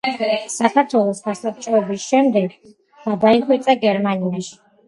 საქართველოს 0.53 1.21
გასაბჭოების 1.27 2.07
შემდეგ 2.13 2.57
გადაიხვეწა 3.07 3.77
გერმანიაში. 3.85 4.53